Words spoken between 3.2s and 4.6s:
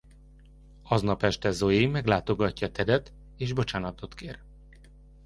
és bocsánatot kér.